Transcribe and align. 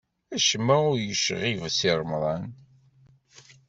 Acemma 0.35 0.75
ur 0.91 0.97
yecɣib 1.01 1.59
Si 1.77 1.91
Remḍan. 1.99 2.43